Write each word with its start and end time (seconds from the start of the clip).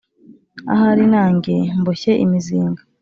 Ahari 0.73 1.03
nange 1.13 1.55
mboshye 1.79 2.11
imizinga 2.23 2.81